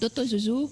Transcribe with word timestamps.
Doutor 0.00 0.24
Juju, 0.24 0.70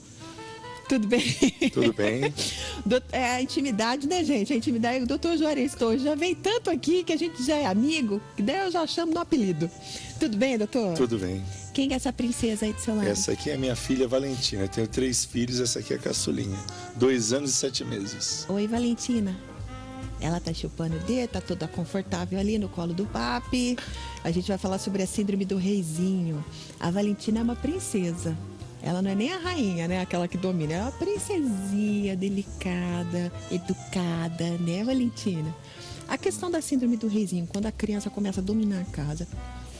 tudo 0.88 1.06
bem? 1.06 1.22
Tudo 1.70 1.92
bem. 1.92 2.32
é 3.12 3.32
a 3.32 3.42
intimidade, 3.42 4.08
né, 4.08 4.24
gente? 4.24 4.54
A 4.54 4.56
intimidade. 4.56 5.04
O 5.04 5.06
doutor 5.06 5.36
Juarez 5.36 5.76
já 6.02 6.14
vem 6.14 6.34
tanto 6.34 6.70
aqui 6.70 7.04
que 7.04 7.12
a 7.12 7.16
gente 7.16 7.44
já 7.44 7.56
é 7.56 7.66
amigo, 7.66 8.22
que 8.34 8.42
daí 8.42 8.64
eu 8.64 8.70
já 8.70 8.86
chamo 8.86 9.12
no 9.12 9.20
apelido. 9.20 9.70
Tudo 10.18 10.34
bem, 10.38 10.56
doutor? 10.56 10.94
Tudo 10.94 11.18
bem. 11.18 11.44
Quem 11.74 11.92
é 11.92 11.96
essa 11.96 12.10
princesa 12.10 12.64
aí 12.64 12.72
do 12.72 12.80
seu 12.80 12.96
lado? 12.96 13.06
Essa 13.06 13.32
aqui 13.32 13.50
é 13.50 13.56
minha 13.58 13.76
filha 13.76 14.08
Valentina. 14.08 14.62
Eu 14.62 14.68
tenho 14.68 14.88
três 14.88 15.26
filhos, 15.26 15.60
essa 15.60 15.80
aqui 15.80 15.92
é 15.92 15.96
a 15.96 15.98
caçulinha. 15.98 16.58
Dois 16.96 17.34
anos 17.34 17.50
e 17.50 17.52
sete 17.52 17.84
meses. 17.84 18.46
Oi, 18.48 18.66
Valentina. 18.66 19.36
Ela 20.20 20.40
tá 20.40 20.54
chupando 20.54 20.96
o 20.96 21.00
dedo, 21.00 21.30
tá 21.32 21.40
toda 21.40 21.68
confortável 21.68 22.38
ali 22.40 22.58
no 22.58 22.68
colo 22.68 22.94
do 22.94 23.04
papi. 23.04 23.76
A 24.24 24.30
gente 24.30 24.48
vai 24.48 24.58
falar 24.58 24.78
sobre 24.78 25.02
a 25.02 25.06
síndrome 25.06 25.44
do 25.44 25.58
reizinho. 25.58 26.42
A 26.80 26.90
Valentina 26.90 27.40
é 27.40 27.42
uma 27.42 27.54
princesa. 27.54 28.36
Ela 28.82 29.02
não 29.02 29.10
é 29.10 29.14
nem 29.14 29.32
a 29.32 29.38
rainha, 29.38 29.88
né? 29.88 30.00
Aquela 30.00 30.28
que 30.28 30.36
domina. 30.36 30.72
Ela 30.72 30.82
é 30.82 30.86
uma 30.86 30.92
princesinha, 30.92 32.16
delicada, 32.16 33.32
educada, 33.50 34.50
né, 34.58 34.84
Valentina? 34.84 35.54
A 36.06 36.16
questão 36.16 36.50
da 36.50 36.62
síndrome 36.62 36.96
do 36.96 37.06
reizinho, 37.06 37.46
quando 37.46 37.66
a 37.66 37.72
criança 37.72 38.08
começa 38.08 38.40
a 38.40 38.42
dominar 38.42 38.80
a 38.80 38.84
casa, 38.84 39.26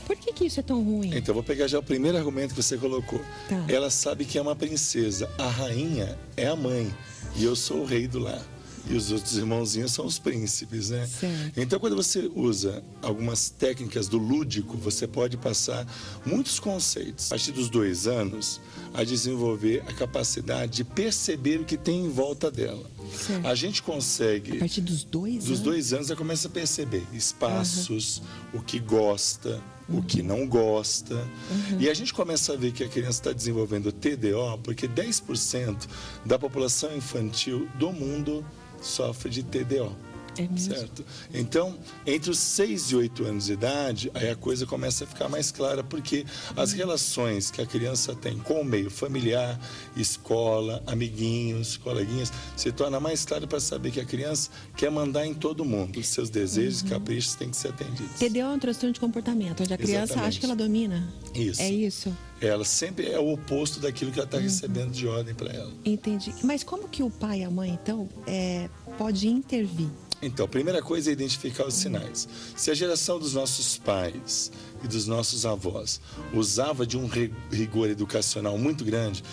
por 0.05 0.15
que, 0.15 0.33
que 0.33 0.45
isso 0.45 0.59
é 0.59 0.63
tão 0.63 0.83
ruim? 0.83 1.11
Então, 1.15 1.33
vou 1.33 1.43
pegar 1.43 1.67
já 1.67 1.79
o 1.79 1.83
primeiro 1.83 2.17
argumento 2.17 2.53
que 2.53 2.61
você 2.61 2.77
colocou. 2.77 3.19
Tá. 3.47 3.63
Ela 3.67 3.89
sabe 3.89 4.25
que 4.25 4.37
é 4.37 4.41
uma 4.41 4.55
princesa. 4.55 5.29
A 5.37 5.47
rainha 5.47 6.17
é 6.35 6.47
a 6.47 6.55
mãe. 6.55 6.93
E 7.35 7.43
eu 7.43 7.55
sou 7.55 7.81
o 7.81 7.85
rei 7.85 8.07
do 8.07 8.19
lar 8.19 8.43
e 8.87 8.95
os 8.95 9.11
outros 9.11 9.37
irmãozinhos 9.37 9.91
são 9.91 10.05
os 10.05 10.19
príncipes, 10.19 10.89
né? 10.89 11.07
Certo. 11.07 11.59
Então, 11.59 11.79
quando 11.79 11.95
você 11.95 12.29
usa 12.35 12.83
algumas 13.01 13.49
técnicas 13.49 14.07
do 14.07 14.17
lúdico, 14.17 14.77
você 14.77 15.07
pode 15.07 15.37
passar 15.37 15.87
muitos 16.25 16.59
conceitos. 16.59 17.27
A 17.27 17.29
partir 17.29 17.51
dos 17.51 17.69
dois 17.69 18.07
anos, 18.07 18.61
a 18.93 19.03
desenvolver 19.03 19.83
a 19.87 19.93
capacidade 19.93 20.77
de 20.77 20.83
perceber 20.83 21.59
o 21.61 21.65
que 21.65 21.77
tem 21.77 22.05
em 22.05 22.09
volta 22.09 22.49
dela. 22.51 22.89
Certo. 23.11 23.47
A 23.47 23.55
gente 23.55 23.81
consegue. 23.81 24.57
A 24.57 24.59
partir 24.59 24.81
dos 24.81 25.03
dois 25.03 25.35
dos 25.35 25.45
anos? 25.45 25.47
Dos 25.47 25.59
dois 25.59 25.93
anos, 25.93 26.09
ela 26.09 26.17
começa 26.17 26.47
a 26.47 26.51
perceber 26.51 27.03
espaços, 27.13 28.17
uhum. 28.53 28.59
o 28.59 28.63
que 28.63 28.79
gosta. 28.79 29.61
O 29.91 30.01
que 30.01 30.21
não 30.21 30.47
gosta. 30.47 31.15
Uhum. 31.15 31.77
E 31.79 31.89
a 31.89 31.93
gente 31.93 32.13
começa 32.13 32.53
a 32.53 32.55
ver 32.55 32.71
que 32.71 32.83
a 32.83 32.87
criança 32.87 33.19
está 33.19 33.31
desenvolvendo 33.31 33.91
TDO 33.91 34.59
porque 34.63 34.87
10% 34.87 35.87
da 36.25 36.37
população 36.37 36.95
infantil 36.95 37.67
do 37.75 37.91
mundo 37.91 38.45
sofre 38.81 39.29
de 39.29 39.43
TDO. 39.43 40.08
É 40.39 40.47
mesmo? 40.47 40.73
Certo? 40.73 41.05
Então, 41.33 41.77
entre 42.05 42.31
os 42.31 42.39
6 42.39 42.91
e 42.91 42.95
8 42.95 43.25
anos 43.25 43.45
de 43.47 43.53
idade, 43.53 44.09
aí 44.13 44.29
a 44.29 44.35
coisa 44.37 44.65
começa 44.65 45.03
a 45.03 45.07
ficar 45.07 45.27
mais 45.27 45.51
clara, 45.51 45.83
porque 45.83 46.25
as 46.55 46.71
relações 46.71 47.51
que 47.51 47.61
a 47.61 47.65
criança 47.65 48.15
tem 48.15 48.37
com 48.37 48.61
o 48.61 48.63
meio 48.63 48.89
familiar, 48.89 49.59
escola, 49.97 50.81
amiguinhos, 50.87 51.75
coleguinhas, 51.75 52.31
se 52.55 52.71
torna 52.71 53.01
mais 53.01 53.25
claro 53.25 53.49
para 53.49 53.59
saber 53.59 53.91
que 53.91 53.99
a 53.99 54.05
criança 54.05 54.49
quer 54.77 54.89
mandar 54.89 55.25
em 55.25 55.33
todo 55.33 55.65
mundo. 55.65 55.99
Os 55.99 56.07
seus 56.07 56.29
desejos 56.29 56.79
e 56.79 56.83
uhum. 56.85 56.89
caprichos 56.91 57.35
têm 57.35 57.49
que 57.49 57.57
ser 57.57 57.69
atendidos. 57.69 58.15
TDO 58.17 58.39
é 58.39 58.47
um 58.47 58.59
transtorno 58.59 58.93
de 58.93 58.99
comportamento, 58.99 59.61
onde 59.61 59.73
a 59.73 59.77
criança 59.77 60.13
Exatamente. 60.13 60.27
acha 60.29 60.39
que 60.39 60.45
ela 60.45 60.55
domina. 60.55 61.13
Isso. 61.35 61.61
É 61.61 61.69
isso. 61.69 62.15
Ela 62.41 62.63
sempre 62.63 63.07
é 63.07 63.19
o 63.19 63.33
oposto 63.33 63.81
daquilo 63.81 64.11
que 64.11 64.19
ela 64.19 64.25
está 64.25 64.37
uhum. 64.37 64.43
recebendo 64.43 64.91
de 64.91 65.05
ordem 65.05 65.35
para 65.35 65.51
ela. 65.51 65.73
Entendi. 65.83 66.33
Mas 66.41 66.63
como 66.63 66.87
que 66.87 67.03
o 67.03 67.09
pai 67.09 67.41
e 67.41 67.43
a 67.43 67.51
mãe, 67.51 67.77
então, 67.81 68.07
é, 68.25 68.69
pode 68.99 69.29
intervir? 69.29 69.87
Então, 70.21 70.45
a 70.45 70.49
primeira 70.49 70.81
coisa 70.81 71.09
é 71.09 71.13
identificar 71.13 71.65
os 71.65 71.73
sinais. 71.75 72.27
Se 72.57 72.69
a 72.69 72.73
geração 72.73 73.17
dos 73.17 73.33
nossos 73.33 73.77
pais 73.77 74.51
e 74.83 74.87
dos 74.89 75.07
nossos 75.07 75.45
avós 75.45 76.01
usava 76.33 76.85
de 76.85 76.97
um 76.97 77.07
rigor 77.49 77.89
educacional 77.89 78.57
muito 78.57 78.83
grande, 78.83 79.23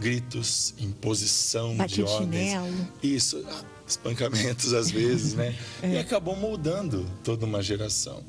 gritos, 0.00 0.74
imposição 0.78 1.76
Bate 1.76 1.96
de 1.96 2.02
ordens, 2.02 2.52
chinelo. 2.52 2.88
isso, 3.02 3.44
espancamentos 3.86 4.72
às 4.72 4.90
vezes, 4.90 5.34
né? 5.34 5.54
é. 5.82 5.96
E 5.96 5.98
acabou 5.98 6.34
moldando 6.34 7.06
toda 7.22 7.44
uma 7.44 7.62
geração. 7.62 8.24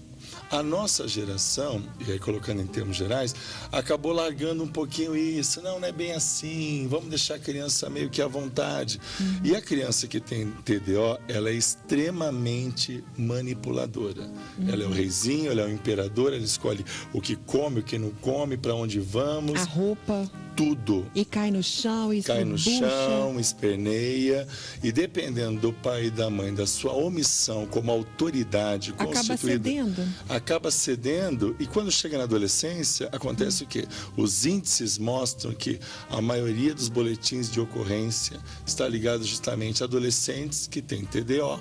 A 0.51 0.61
nossa 0.61 1.07
geração, 1.07 1.81
e 2.05 2.11
aí 2.11 2.19
colocando 2.19 2.61
em 2.61 2.67
termos 2.67 2.97
gerais, 2.97 3.33
acabou 3.71 4.11
largando 4.11 4.61
um 4.63 4.67
pouquinho 4.67 5.15
isso. 5.15 5.61
Não, 5.61 5.79
não 5.79 5.87
é 5.87 5.93
bem 5.93 6.11
assim. 6.11 6.87
Vamos 6.89 7.07
deixar 7.07 7.35
a 7.35 7.39
criança 7.39 7.89
meio 7.89 8.09
que 8.09 8.21
à 8.21 8.27
vontade. 8.27 8.99
Uhum. 9.19 9.39
E 9.45 9.55
a 9.55 9.61
criança 9.61 10.07
que 10.07 10.19
tem 10.19 10.51
TDO, 10.65 11.17
ela 11.29 11.49
é 11.49 11.53
extremamente 11.53 13.01
manipuladora. 13.17 14.23
Uhum. 14.57 14.69
Ela 14.69 14.83
é 14.83 14.85
o 14.87 14.91
reizinho, 14.91 15.51
ela 15.51 15.61
é 15.61 15.65
o 15.65 15.71
imperador, 15.71 16.33
ela 16.33 16.43
escolhe 16.43 16.85
o 17.13 17.21
que 17.21 17.37
come, 17.37 17.79
o 17.79 17.83
que 17.83 17.97
não 17.97 18.09
come, 18.09 18.57
para 18.57 18.75
onde 18.75 18.99
vamos. 18.99 19.61
A 19.61 19.63
roupa 19.63 20.29
tudo. 20.55 21.05
E 21.13 21.25
cai 21.25 21.51
no 21.51 21.63
chão, 21.63 22.13
e 22.13 22.21
Cai 22.21 22.43
no 22.43 22.57
chão, 22.57 23.39
esperneia. 23.39 24.47
E 24.83 24.91
dependendo 24.91 25.59
do 25.59 25.73
pai 25.73 26.05
e 26.05 26.09
da 26.09 26.29
mãe, 26.29 26.53
da 26.53 26.65
sua 26.65 26.93
omissão 26.93 27.65
como 27.65 27.91
autoridade 27.91 28.91
acaba 28.91 29.11
constituída. 29.11 29.69
Cedendo. 29.69 30.07
Acaba 30.29 30.71
cedendo. 30.71 31.55
E 31.59 31.65
quando 31.65 31.91
chega 31.91 32.17
na 32.17 32.23
adolescência, 32.23 33.09
acontece 33.11 33.63
hum. 33.63 33.65
o 33.65 33.69
quê? 33.69 33.87
Os 34.15 34.45
índices 34.45 34.97
mostram 34.97 35.53
que 35.53 35.79
a 36.09 36.21
maioria 36.21 36.73
dos 36.73 36.89
boletins 36.89 37.49
de 37.49 37.59
ocorrência 37.59 38.39
está 38.65 38.87
ligado 38.87 39.23
justamente 39.23 39.83
a 39.83 39.85
adolescentes 39.85 40.67
que 40.67 40.81
têm 40.81 41.05
TDO, 41.05 41.59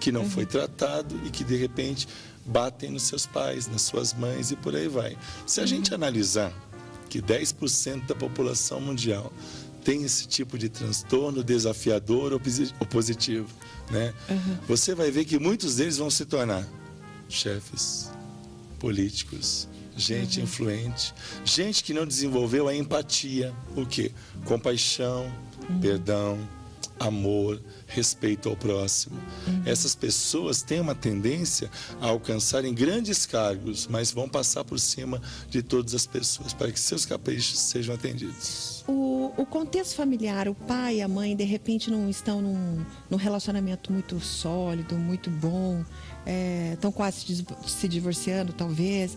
que 0.00 0.12
não 0.12 0.22
uhum. 0.22 0.30
foi 0.30 0.46
tratado 0.46 1.18
e 1.24 1.30
que 1.30 1.44
de 1.44 1.56
repente 1.56 2.08
batem 2.44 2.90
nos 2.90 3.04
seus 3.04 3.24
pais, 3.24 3.68
nas 3.68 3.82
suas 3.82 4.12
mães 4.12 4.50
e 4.50 4.56
por 4.56 4.74
aí 4.74 4.88
vai. 4.88 5.16
Se 5.46 5.60
a 5.60 5.62
uhum. 5.62 5.68
gente 5.68 5.94
analisar 5.94 6.52
que 7.12 7.20
10% 7.20 8.06
da 8.06 8.14
população 8.14 8.80
mundial 8.80 9.30
tem 9.84 10.02
esse 10.02 10.26
tipo 10.26 10.56
de 10.56 10.70
transtorno 10.70 11.44
desafiador 11.44 12.32
ou 12.32 12.86
positivo, 12.86 13.48
né? 13.90 14.14
Uhum. 14.30 14.56
Você 14.66 14.94
vai 14.94 15.10
ver 15.10 15.26
que 15.26 15.38
muitos 15.38 15.76
deles 15.76 15.98
vão 15.98 16.08
se 16.08 16.24
tornar 16.24 16.66
chefes, 17.28 18.10
políticos, 18.78 19.68
gente 19.94 20.38
uhum. 20.38 20.44
influente, 20.44 21.12
gente 21.44 21.84
que 21.84 21.92
não 21.92 22.06
desenvolveu 22.06 22.66
a 22.66 22.74
empatia, 22.74 23.52
o 23.76 23.84
que? 23.84 24.10
Compaixão, 24.46 25.30
uhum. 25.68 25.80
perdão, 25.80 26.38
amor, 27.06 27.60
respeito 27.86 28.48
ao 28.48 28.56
próximo. 28.56 29.16
Uhum. 29.46 29.62
Essas 29.66 29.94
pessoas 29.94 30.62
têm 30.62 30.80
uma 30.80 30.94
tendência 30.94 31.70
a 32.00 32.06
alcançarem 32.06 32.74
grandes 32.74 33.26
cargos, 33.26 33.86
mas 33.86 34.12
vão 34.12 34.28
passar 34.28 34.64
por 34.64 34.78
cima 34.78 35.20
de 35.48 35.62
todas 35.62 35.94
as 35.94 36.06
pessoas 36.06 36.52
para 36.52 36.70
que 36.70 36.80
seus 36.80 37.04
caprichos 37.04 37.58
sejam 37.58 37.94
atendidos. 37.94 38.84
O, 38.86 39.32
o 39.36 39.46
contexto 39.46 39.94
familiar, 39.94 40.48
o 40.48 40.54
pai 40.54 40.96
e 40.96 41.02
a 41.02 41.08
mãe, 41.08 41.36
de 41.36 41.44
repente, 41.44 41.90
não 41.90 42.08
estão 42.08 42.40
num, 42.40 42.84
num 43.08 43.16
relacionamento 43.16 43.92
muito 43.92 44.18
sólido, 44.20 44.96
muito 44.96 45.30
bom, 45.30 45.84
é, 46.26 46.72
estão 46.74 46.90
quase 46.90 47.44
se 47.66 47.88
divorciando, 47.88 48.52
talvez. 48.52 49.16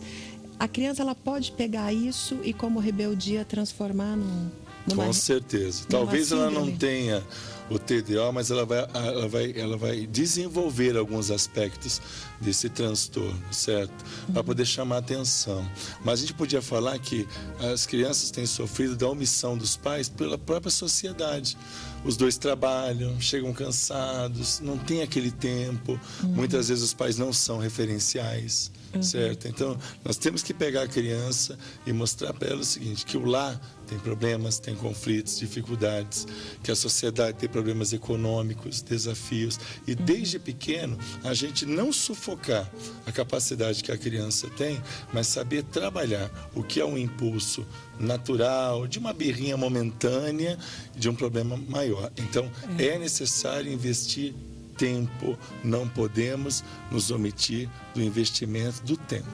A 0.60 0.68
criança 0.68 1.02
ela 1.02 1.16
pode 1.16 1.52
pegar 1.52 1.92
isso 1.92 2.38
e, 2.44 2.54
como 2.54 2.80
rebeldia, 2.80 3.44
transformar 3.44 4.16
num. 4.16 4.50
Numa, 4.88 5.06
Com 5.06 5.14
certeza. 5.14 5.84
Talvez 5.90 6.32
ela 6.32 6.52
não 6.52 6.72
tenha 6.72 7.24
o 7.70 7.80
TDO, 7.80 8.32
mas 8.34 8.52
ela 8.52 8.66
vai, 8.66 8.88
ela 8.94 9.28
vai, 9.28 9.54
ela 9.56 9.78
vai 9.78 10.06
desenvolver 10.06 10.96
alguns 10.98 11.32
aspectos 11.32 12.02
desse 12.40 12.70
transtorno, 12.70 13.42
certo? 13.52 13.94
Para 14.28 14.42
uhum. 14.42 14.46
poder 14.46 14.66
chamar 14.66 14.98
atenção. 14.98 15.68
Mas 16.04 16.20
a 16.20 16.22
gente 16.22 16.34
podia 16.34 16.62
falar 16.62 16.98
que 17.00 17.28
as 17.74 17.86
crianças 17.86 18.30
têm 18.30 18.46
sofrido 18.46 18.96
da 18.96 19.08
omissão 19.08 19.58
dos 19.58 19.76
pais 19.76 20.10
pela 20.10 20.38
própria 20.38 20.72
sociedade. 20.72 21.58
Os 22.04 22.16
dois 22.16 22.38
trabalham, 22.38 23.20
chegam 23.20 23.52
cansados, 23.52 24.60
não 24.60 24.78
tem 24.78 25.02
aquele 25.02 25.32
tempo. 25.32 26.00
Uhum. 26.24 26.30
Muitas 26.30 26.70
vezes 26.70 26.84
os 26.84 26.94
pais 26.94 27.18
não 27.18 27.34
são 27.34 27.58
referenciais, 27.58 28.72
uhum. 28.94 29.02
certo? 29.02 29.48
Então, 29.48 29.76
nós 30.04 30.18
temos 30.18 30.44
que 30.44 30.54
pegar 30.54 30.84
a 30.84 30.88
criança 30.88 31.58
e 31.86 31.92
mostrar 31.92 32.32
para 32.34 32.50
ela 32.50 32.62
o 32.62 32.66
seguinte, 32.66 33.06
que 33.06 33.18
o 33.18 33.26
lar 33.26 33.60
tem 33.88 33.98
problemas, 34.00 34.60
tem 34.60 34.76
conflitos, 34.76 35.40
dificuldades, 35.40 36.28
que 36.64 36.72
a 36.72 36.76
sociedade 36.76 37.38
tem 37.38 37.50
problemas 37.56 37.94
econômicos, 37.94 38.82
desafios. 38.82 39.58
E 39.88 39.96
desde 39.96 40.38
pequeno, 40.38 41.00
a 41.24 41.34
gente 41.34 41.66
não 41.66 41.94
sufocar 41.94 42.70
a 43.06 43.14
capacidade 43.14 43.82
que 43.82 43.94
a 43.94 43.98
criança 43.98 44.50
tem, 44.58 44.82
mas 45.14 45.28
saber 45.28 45.64
trabalhar 45.64 46.30
o 46.54 46.62
que 46.62 46.82
é 46.82 46.86
um 46.86 46.98
impulso 46.98 47.66
natural, 47.98 48.86
de 48.88 49.00
uma 49.00 49.14
birrinha 49.14 49.56
momentânea, 49.56 50.60
de 50.98 51.08
um 51.08 51.16
problema 51.16 51.56
maior. 51.56 52.12
Então, 52.18 52.52
é 52.78 53.00
necessário 53.00 53.72
investir 53.72 54.34
tempo, 54.78 55.40
não 55.64 55.88
podemos 55.88 56.62
nos 56.92 57.10
omitir 57.10 57.70
do 57.94 58.04
investimento 58.04 58.84
do 58.84 58.98
tempo. 58.98 59.30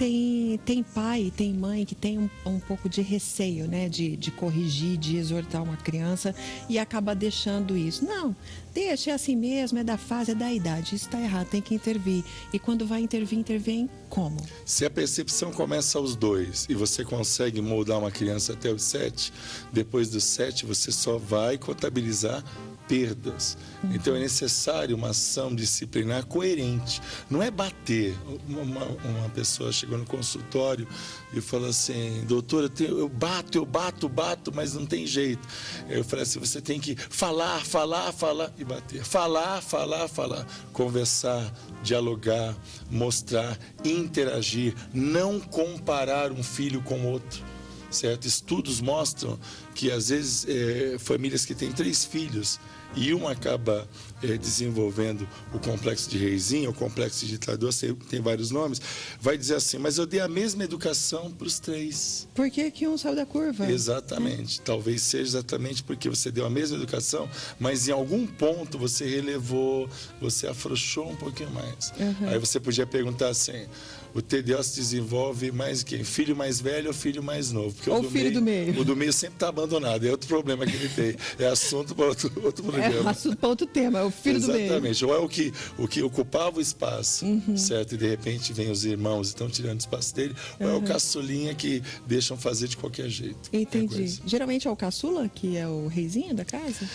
Tem, 0.00 0.58
tem 0.64 0.82
pai, 0.82 1.30
tem 1.36 1.52
mãe 1.52 1.84
que 1.84 1.94
tem 1.94 2.18
um, 2.18 2.30
um 2.46 2.58
pouco 2.58 2.88
de 2.88 3.02
receio, 3.02 3.68
né? 3.68 3.86
De, 3.86 4.16
de 4.16 4.30
corrigir, 4.30 4.96
de 4.96 5.18
exortar 5.18 5.62
uma 5.62 5.76
criança 5.76 6.34
e 6.70 6.78
acaba 6.78 7.14
deixando 7.14 7.76
isso. 7.76 8.06
Não, 8.06 8.34
deixa, 8.72 9.10
é 9.10 9.12
assim 9.12 9.36
mesmo, 9.36 9.78
é 9.78 9.84
da 9.84 9.98
fase, 9.98 10.30
é 10.30 10.34
da 10.34 10.50
idade. 10.50 10.94
Isso 10.94 11.04
está 11.04 11.20
errado, 11.20 11.48
tem 11.48 11.60
que 11.60 11.74
intervir. 11.74 12.24
E 12.50 12.58
quando 12.58 12.86
vai 12.86 13.02
intervir, 13.02 13.38
intervém 13.38 13.90
como? 14.08 14.38
Se 14.64 14.86
a 14.86 14.90
percepção 14.90 15.52
começa 15.52 15.98
aos 15.98 16.16
dois 16.16 16.66
e 16.70 16.74
você 16.74 17.04
consegue 17.04 17.60
moldar 17.60 17.98
uma 17.98 18.10
criança 18.10 18.54
até 18.54 18.72
os 18.72 18.82
sete, 18.82 19.30
depois 19.70 20.08
dos 20.08 20.24
sete 20.24 20.64
você 20.64 20.90
só 20.90 21.18
vai 21.18 21.58
contabilizar 21.58 22.42
perdas. 22.90 23.56
Uhum. 23.84 23.94
Então 23.94 24.16
é 24.16 24.18
necessário 24.18 24.96
uma 24.96 25.10
ação 25.10 25.54
disciplinar 25.54 26.26
coerente. 26.26 27.00
Não 27.30 27.40
é 27.40 27.48
bater. 27.48 28.16
Uma, 28.48 28.84
uma 28.84 29.28
pessoa 29.28 29.70
chegou 29.70 29.96
no 29.96 30.04
consultório 30.04 30.88
e 31.32 31.40
falou 31.40 31.68
assim: 31.68 32.24
doutora, 32.26 32.68
eu 32.80 33.08
bato, 33.08 33.58
eu 33.58 33.64
bato, 33.64 34.08
bato, 34.08 34.52
mas 34.52 34.74
não 34.74 34.84
tem 34.84 35.06
jeito. 35.06 35.46
Eu 35.88 36.02
falei 36.02 36.24
assim: 36.24 36.40
você 36.40 36.60
tem 36.60 36.80
que 36.80 36.96
falar, 36.96 37.64
falar, 37.64 38.10
falar 38.12 38.52
e 38.58 38.64
bater. 38.64 39.04
Falar, 39.04 39.62
falar, 39.62 40.08
falar. 40.08 40.44
Conversar, 40.72 41.54
dialogar, 41.84 42.56
mostrar, 42.90 43.56
interagir. 43.84 44.74
Não 44.92 45.38
comparar 45.38 46.32
um 46.32 46.42
filho 46.42 46.82
com 46.82 47.06
outro 47.06 47.44
certo? 47.90 48.26
Estudos 48.26 48.80
mostram 48.80 49.38
que 49.74 49.90
às 49.90 50.08
vezes 50.08 50.46
é, 50.48 50.98
famílias 50.98 51.44
que 51.44 51.54
têm 51.54 51.72
três 51.72 52.04
filhos 52.04 52.58
e 52.94 53.14
um 53.14 53.28
acaba 53.28 53.88
é, 54.22 54.36
desenvolvendo 54.36 55.26
o 55.54 55.58
complexo 55.58 56.10
de 56.10 56.18
reizinho, 56.18 56.70
o 56.70 56.74
complexo 56.74 57.24
de 57.24 57.32
ditador, 57.32 57.72
tem 58.08 58.20
vários 58.20 58.50
nomes, 58.50 58.80
vai 59.20 59.38
dizer 59.38 59.56
assim, 59.56 59.78
mas 59.78 59.98
eu 59.98 60.06
dei 60.06 60.20
a 60.20 60.28
mesma 60.28 60.64
educação 60.64 61.30
para 61.30 61.46
os 61.46 61.58
três. 61.58 62.28
Por 62.34 62.50
que, 62.50 62.70
que 62.70 62.86
um 62.86 62.98
saiu 62.98 63.14
da 63.14 63.24
curva? 63.24 63.70
Exatamente. 63.70 64.60
É. 64.60 64.62
Talvez 64.64 65.02
seja 65.02 65.38
exatamente 65.38 65.82
porque 65.82 66.08
você 66.08 66.30
deu 66.30 66.44
a 66.44 66.50
mesma 66.50 66.76
educação, 66.76 67.28
mas 67.58 67.88
em 67.88 67.92
algum 67.92 68.26
ponto 68.26 68.78
você 68.78 69.08
relevou, 69.08 69.88
você 70.20 70.46
afrouxou 70.46 71.10
um 71.10 71.16
pouquinho 71.16 71.50
mais. 71.50 71.92
Uhum. 71.98 72.28
Aí 72.28 72.38
você 72.38 72.58
podia 72.58 72.86
perguntar 72.86 73.28
assim, 73.28 73.66
o 74.14 74.22
TDO 74.22 74.62
se 74.62 74.76
desenvolve 74.76 75.52
mais 75.52 75.82
quem? 75.82 76.04
Filho 76.04 76.34
mais 76.34 76.60
velho 76.60 76.88
ou 76.88 76.94
filho 76.94 77.22
mais 77.22 77.52
novo? 77.52 77.74
Porque 77.74 77.90
ou 77.90 77.98
o 77.98 78.02
do 78.02 78.10
filho 78.10 78.24
meio, 78.24 78.34
do 78.34 78.42
meio. 78.42 78.80
O 78.80 78.84
do 78.84 78.96
meio 78.96 79.12
sempre 79.12 79.36
está 79.36 79.48
abandonado, 79.48 80.06
é 80.06 80.10
outro 80.10 80.28
problema 80.28 80.66
que 80.66 80.74
ele 80.74 80.88
tem. 80.88 81.16
É 81.38 81.46
assunto 81.46 81.94
para 81.94 82.06
outro, 82.06 82.32
outro 82.42 82.64
é 82.68 82.70
programa. 82.70 83.10
É 83.10 83.12
assunto 83.12 83.36
para 83.36 83.48
outro 83.48 83.66
tema, 83.66 84.00
é 84.00 84.02
o 84.02 84.10
filho 84.10 84.36
Exatamente. 84.36 84.68
do 84.68 84.80
meio. 84.80 84.92
Exatamente. 84.92 85.04
Ou 85.04 85.14
é 85.14 85.18
o 85.18 85.28
que, 85.28 85.52
o 85.78 85.88
que 85.88 86.02
ocupava 86.02 86.58
o 86.58 86.60
espaço, 86.60 87.24
uhum. 87.24 87.56
certo? 87.56 87.94
E 87.94 87.98
de 87.98 88.08
repente 88.08 88.52
vem 88.52 88.70
os 88.70 88.84
irmãos 88.84 89.28
e 89.28 89.30
estão 89.30 89.48
tirando 89.48 89.78
o 89.78 89.80
espaço 89.80 90.14
dele, 90.14 90.34
ou 90.58 90.68
é 90.68 90.72
o 90.72 90.76
uhum. 90.76 90.82
caçulinha 90.82 91.54
que 91.54 91.82
deixam 92.06 92.36
fazer 92.36 92.68
de 92.68 92.76
qualquer 92.76 93.08
jeito. 93.08 93.50
Entendi. 93.52 94.20
Geralmente 94.26 94.66
é 94.66 94.70
o 94.70 94.76
caçula, 94.76 95.28
que 95.28 95.56
é 95.56 95.66
o 95.66 95.86
reizinho 95.86 96.34
da 96.34 96.44
casa? 96.44 96.88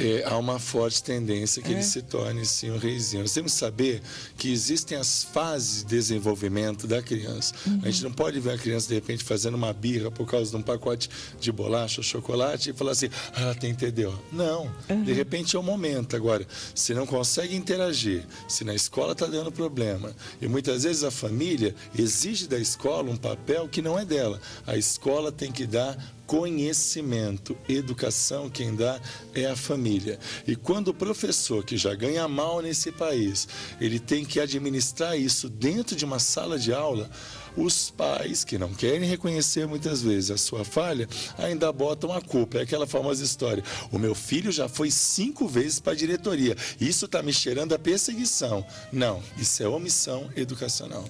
É, 0.00 0.24
há 0.26 0.38
uma 0.38 0.58
forte 0.58 1.02
tendência 1.02 1.62
que 1.62 1.68
é. 1.68 1.72
ele 1.72 1.82
se 1.82 2.00
torne 2.00 2.46
sim 2.46 2.70
um 2.70 2.78
reizinho. 2.78 3.22
Nós 3.22 3.34
temos 3.34 3.52
que 3.52 3.58
saber 3.58 4.02
que 4.36 4.50
existem 4.50 4.96
as 4.96 5.22
fases 5.22 5.84
de 5.84 5.90
desenvolvimento 5.90 6.86
da 6.86 7.02
criança. 7.02 7.54
Uhum. 7.66 7.80
A 7.82 7.90
gente 7.90 8.04
não 8.04 8.12
pode 8.12 8.40
ver 8.40 8.52
a 8.52 8.58
criança 8.58 8.88
de 8.88 8.94
repente 8.94 9.22
fazendo 9.22 9.54
uma 9.54 9.72
birra 9.72 10.10
por 10.10 10.26
causa 10.26 10.50
de 10.50 10.56
um 10.56 10.62
pacote 10.62 11.10
de 11.38 11.52
bolacha 11.52 12.00
ou 12.00 12.04
chocolate 12.04 12.70
e 12.70 12.72
falar 12.72 12.92
assim, 12.92 13.10
ah, 13.34 13.54
tem 13.54 13.74
TDO. 13.74 14.18
Não, 14.32 14.72
uhum. 14.88 15.04
de 15.04 15.12
repente 15.12 15.54
é 15.54 15.58
o 15.58 15.62
momento. 15.62 16.16
Agora, 16.16 16.46
se 16.74 16.94
não 16.94 17.06
consegue 17.06 17.54
interagir, 17.54 18.24
se 18.48 18.64
na 18.64 18.74
escola 18.74 19.12
está 19.12 19.26
dando 19.26 19.52
problema, 19.52 20.16
e 20.40 20.48
muitas 20.48 20.84
vezes 20.84 21.04
a 21.04 21.10
família 21.10 21.74
exige 21.96 22.48
da 22.48 22.58
escola 22.58 23.10
um 23.10 23.16
papel 23.16 23.68
que 23.68 23.82
não 23.82 23.98
é 23.98 24.04
dela. 24.04 24.40
A 24.66 24.76
escola 24.76 25.30
tem 25.30 25.52
que 25.52 25.66
dar 25.66 25.96
conhecimento, 26.30 27.58
educação, 27.68 28.48
quem 28.48 28.76
dá 28.76 29.00
é 29.34 29.46
a 29.46 29.56
família. 29.56 30.16
E 30.46 30.54
quando 30.54 30.88
o 30.88 30.94
professor, 30.94 31.64
que 31.64 31.76
já 31.76 31.92
ganha 31.92 32.28
mal 32.28 32.62
nesse 32.62 32.92
país, 32.92 33.48
ele 33.80 33.98
tem 33.98 34.24
que 34.24 34.38
administrar 34.38 35.18
isso 35.18 35.48
dentro 35.48 35.96
de 35.96 36.04
uma 36.04 36.20
sala 36.20 36.56
de 36.56 36.72
aula, 36.72 37.10
os 37.56 37.90
pais, 37.90 38.44
que 38.44 38.56
não 38.56 38.72
querem 38.72 39.08
reconhecer 39.08 39.66
muitas 39.66 40.02
vezes 40.02 40.30
a 40.30 40.36
sua 40.36 40.64
falha, 40.64 41.08
ainda 41.36 41.72
botam 41.72 42.12
a 42.12 42.20
culpa. 42.20 42.58
É 42.58 42.62
aquela 42.62 42.86
famosa 42.86 43.24
história: 43.24 43.64
o 43.90 43.98
meu 43.98 44.14
filho 44.14 44.52
já 44.52 44.68
foi 44.68 44.88
cinco 44.88 45.48
vezes 45.48 45.80
para 45.80 45.94
a 45.94 45.96
diretoria, 45.96 46.56
isso 46.80 47.06
está 47.06 47.24
me 47.24 47.32
cheirando 47.32 47.74
a 47.74 47.78
perseguição. 47.78 48.64
Não, 48.92 49.20
isso 49.36 49.64
é 49.64 49.68
omissão 49.68 50.30
educacional, 50.36 51.04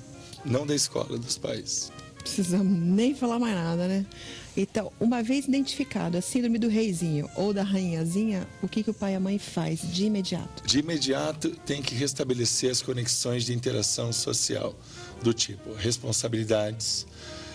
não 0.47 0.67
da 0.67 0.75
escola, 0.75 1.19
dos 1.19 1.37
pais. 1.37 1.93
Precisamos 2.21 2.73
nem 2.73 3.15
falar 3.15 3.39
mais 3.39 3.55
nada, 3.55 3.87
né? 3.87 4.07
Então, 4.57 4.93
uma 4.99 5.23
vez 5.23 5.47
identificado 5.47 6.19
a 6.19 6.21
síndrome 6.21 6.59
do 6.59 6.69
reizinho 6.69 7.29
ou 7.37 7.53
da 7.53 7.63
rainhazinha, 7.63 8.47
o 8.63 8.69
que, 8.69 8.83
que 8.83 8.91
o 8.91 8.95
pai 8.95 9.13
e 9.13 9.17
a 9.17 9.21
mãe 9.21 9.39
faz 9.39 9.81
de 9.81 10.05
imediato? 10.05 10.67
De 10.67 10.81
imediato, 10.81 11.51
tem 11.65 11.81
que 11.81 11.95
restabelecer 11.95 12.71
as 12.71 12.83
conexões 12.83 13.45
de 13.45 13.55
interação 13.55 14.13
social, 14.13 14.75
do 15.23 15.33
tipo 15.33 15.73
responsabilidades, 15.75 17.07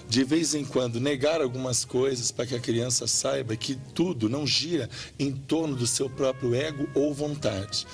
de 0.07 0.23
vez 0.23 0.53
em 0.53 0.63
quando 0.63 0.99
negar 0.99 1.41
algumas 1.41 1.83
coisas 1.83 2.31
para 2.31 2.45
que 2.45 2.55
a 2.55 2.59
criança 2.59 3.07
saiba 3.07 3.55
que 3.55 3.75
tudo 3.93 4.29
não 4.29 4.45
gira 4.45 4.89
em 5.17 5.31
torno 5.31 5.75
do 5.75 5.87
seu 5.87 6.09
próprio 6.09 6.53
ego 6.53 6.87
ou 6.93 7.13
vontade 7.13 7.85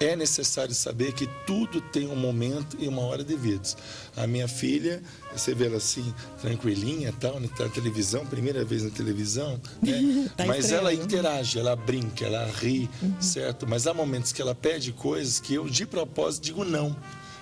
é 0.00 0.14
necessário 0.14 0.74
saber 0.74 1.12
que 1.12 1.26
tudo 1.46 1.80
tem 1.80 2.08
um 2.08 2.16
momento 2.16 2.76
e 2.78 2.86
uma 2.86 3.02
hora 3.02 3.24
devidos. 3.24 3.76
A 4.16 4.26
minha 4.26 4.46
filha, 4.46 5.02
você 5.32 5.54
vê 5.54 5.66
ela 5.66 5.76
assim, 5.76 6.14
tranquilinha, 6.40 7.12
tal, 7.18 7.40
na 7.40 7.48
televisão, 7.68 8.24
primeira 8.24 8.64
vez 8.64 8.84
na 8.84 8.90
televisão, 8.90 9.60
né? 9.82 10.30
tá 10.36 10.46
mas 10.46 10.70
ela 10.70 10.94
interage, 10.94 11.58
ela 11.58 11.74
brinca, 11.74 12.24
ela 12.24 12.46
ri, 12.46 12.88
uhum. 13.02 13.20
certo? 13.20 13.66
Mas 13.66 13.86
há 13.86 13.94
momentos 13.94 14.32
que 14.32 14.40
ela 14.40 14.54
pede 14.54 14.92
coisas 14.92 15.40
que 15.40 15.54
eu, 15.54 15.68
de 15.68 15.86
propósito, 15.86 16.44
digo 16.44 16.64
não. 16.64 16.96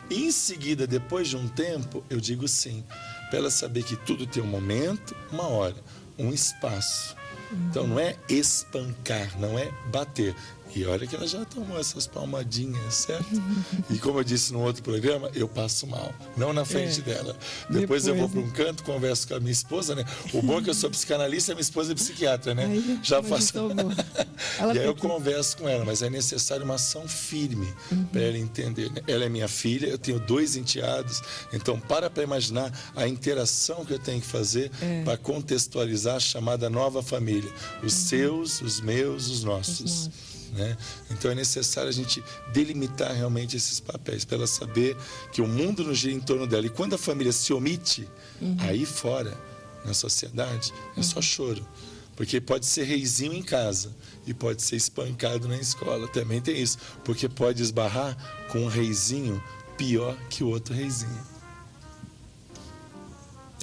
E 0.08 0.26
em 0.26 0.32
seguida, 0.32 0.87
depois 0.87 1.28
de 1.28 1.37
um 1.37 1.49
tempo, 1.49 2.02
eu 2.08 2.20
digo 2.20 2.46
sim. 2.46 2.84
Para 3.28 3.38
ela 3.38 3.50
saber 3.50 3.82
que 3.82 3.96
tudo 3.96 4.26
tem 4.26 4.43
um 4.43 4.46
momento, 4.46 5.17
uma 5.32 5.49
hora, 5.49 5.76
um 6.19 6.32
espaço. 6.32 7.17
Então 7.52 7.87
não 7.87 7.99
é 7.99 8.17
espancar, 8.28 9.38
não 9.38 9.58
é 9.58 9.70
bater. 9.90 10.34
E 10.74 10.84
olha 10.84 11.06
que 11.06 11.16
ela 11.16 11.26
já 11.26 11.44
tomou 11.44 11.78
essas 11.78 12.06
palmadinhas, 12.06 12.94
certo? 12.94 13.42
E 13.90 13.98
como 13.98 14.20
eu 14.20 14.24
disse 14.24 14.52
no 14.52 14.60
outro 14.60 14.82
programa, 14.82 15.30
eu 15.34 15.48
passo 15.48 15.86
mal. 15.86 16.12
Não 16.36 16.52
na 16.52 16.64
frente 16.64 17.00
é. 17.00 17.02
dela. 17.02 17.36
Depois, 17.70 18.04
Depois 18.04 18.06
eu 18.06 18.14
vou 18.14 18.28
para 18.28 18.40
um 18.40 18.50
canto, 18.50 18.84
converso 18.84 19.26
com 19.28 19.34
a 19.34 19.40
minha 19.40 19.52
esposa, 19.52 19.94
né? 19.94 20.04
O 20.34 20.42
bom 20.42 20.58
é 20.58 20.62
que 20.62 20.70
eu 20.70 20.74
sou 20.74 20.90
psicanalista 20.90 21.52
e 21.52 21.54
minha 21.54 21.62
esposa 21.62 21.92
é 21.92 21.94
psiquiatra, 21.94 22.54
né? 22.54 22.66
Aí, 22.66 22.98
já 23.02 23.22
faço. 23.22 23.54
e 24.74 24.78
aí 24.78 24.84
eu 24.84 24.94
converso 24.94 25.56
com 25.56 25.68
ela, 25.68 25.84
mas 25.84 26.02
é 26.02 26.10
necessário 26.10 26.64
uma 26.64 26.74
ação 26.74 27.08
firme 27.08 27.72
uhum. 27.90 28.04
para 28.06 28.20
ela 28.20 28.38
entender. 28.38 28.90
Né? 28.90 29.02
Ela 29.06 29.24
é 29.24 29.28
minha 29.28 29.48
filha, 29.48 29.86
eu 29.86 29.98
tenho 29.98 30.20
dois 30.20 30.56
enteados, 30.56 31.22
então 31.52 31.78
para 31.78 32.10
para 32.10 32.22
imaginar 32.22 32.72
a 32.94 33.06
interação 33.08 33.84
que 33.84 33.92
eu 33.92 33.98
tenho 33.98 34.20
que 34.20 34.26
fazer 34.26 34.70
é. 34.82 35.02
para 35.04 35.16
contextualizar 35.16 36.16
a 36.16 36.20
chamada 36.20 36.68
nova 36.68 37.02
família. 37.02 37.50
Os 37.82 37.94
uhum. 37.94 38.08
seus, 38.08 38.60
os 38.60 38.80
meus, 38.80 39.28
os 39.28 39.44
nossos. 39.44 39.80
Os 39.80 40.06
nossos. 40.06 40.36
Né? 40.56 40.76
Então 41.10 41.30
é 41.30 41.34
necessário 41.34 41.90
a 41.90 41.92
gente 41.92 42.25
delimitar 42.52 43.12
realmente 43.12 43.56
esses 43.56 43.78
papéis 43.78 44.25
para 44.25 44.38
ela 44.38 44.46
saber 44.46 44.96
que 45.30 45.42
o 45.42 45.46
mundo 45.46 45.84
não 45.84 45.94
gira 45.94 46.14
em 46.14 46.20
torno 46.20 46.46
dela. 46.46 46.64
E 46.64 46.70
quando 46.70 46.94
a 46.94 46.98
família 46.98 47.32
se 47.32 47.52
omite, 47.52 48.08
uhum. 48.40 48.56
aí 48.60 48.86
fora, 48.86 49.36
na 49.84 49.92
sociedade, 49.92 50.72
é 50.96 51.02
só 51.02 51.16
uhum. 51.16 51.22
choro. 51.22 51.68
Porque 52.16 52.40
pode 52.40 52.64
ser 52.64 52.84
reizinho 52.84 53.34
em 53.34 53.42
casa 53.42 53.94
e 54.26 54.32
pode 54.32 54.62
ser 54.62 54.76
espancado 54.76 55.46
na 55.46 55.58
escola. 55.58 56.08
Também 56.08 56.40
tem 56.40 56.60
isso. 56.60 56.78
Porque 57.04 57.28
pode 57.28 57.62
esbarrar 57.62 58.16
com 58.50 58.60
um 58.60 58.68
reizinho 58.68 59.42
pior 59.76 60.16
que 60.30 60.42
o 60.42 60.48
outro 60.48 60.75
reizinho. 60.75 61.36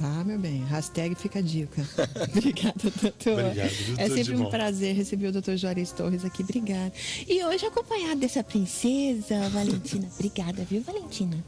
Tá, 0.04 0.22
meu 0.26 0.38
bem. 0.38 0.66
Hashtag 0.66 1.16
fica 1.16 1.40
a 1.40 1.42
dica. 1.42 1.82
Obrigada, 2.30 2.92
doutor. 3.02 3.40
Obrigado, 3.40 3.72
É 3.98 4.10
sempre 4.10 4.36
um 4.36 4.50
prazer 4.50 4.94
receber 4.94 5.28
o 5.28 5.32
doutor 5.32 5.56
Juarez 5.56 5.94
Torres 5.94 6.26
aqui. 6.26 6.44
Obrigada. 6.44 6.92
E 7.26 7.42
hoje 7.42 7.66
acompanhado 7.66 8.20
dessa 8.20 8.44
princesa, 8.44 9.48
Valentina. 9.48 10.10
Obrigada, 10.20 10.66
viu, 10.66 10.82
Valentina? 10.82 11.42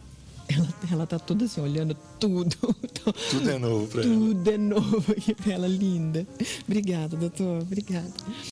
Ela, 0.47 0.67
ela 0.89 1.05
tá 1.05 1.19
toda 1.19 1.43
assim, 1.43 1.59
olhando 1.59 1.97
tudo. 2.17 2.55
Tudo 3.29 3.49
é 3.49 3.59
novo 3.59 3.87
para 3.87 4.01
ela. 4.03 4.13
Tudo 4.13 4.49
é 4.49 4.57
novo 4.57 5.11
aqui 5.11 5.35
pra 5.35 5.53
ela, 5.53 5.67
linda. 5.67 6.25
Obrigada, 6.65 7.17
doutor. 7.17 7.61
Obrigada. 7.61 8.13